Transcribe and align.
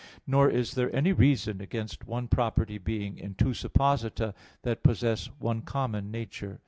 Nor 0.25 0.49
is 0.49 0.71
there 0.73 0.91
any 0.95 1.11
reason 1.13 1.61
against 1.61 2.07
one 2.07 2.27
property 2.27 2.79
being 2.79 3.19
in 3.19 3.35
two 3.35 3.53
supposita 3.53 4.33
that 4.63 4.81
possess 4.81 5.27
one 5.37 5.61
common 5.61 6.09
nature. 6.09 6.59